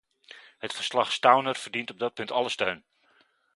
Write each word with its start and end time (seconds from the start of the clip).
Het 0.57 0.73
verslag-Stauner 0.73 1.55
verdient 1.55 1.91
op 1.91 1.99
dat 1.99 2.13
punt 2.13 2.31
alle 2.31 2.49
steun. 2.49 2.83